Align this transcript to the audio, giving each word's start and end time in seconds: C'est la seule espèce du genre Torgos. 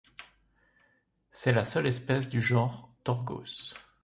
C'est 1.29 1.51
la 1.51 1.63
seule 1.63 1.85
espèce 1.85 2.27
du 2.27 2.41
genre 2.41 2.91
Torgos. 3.03 3.75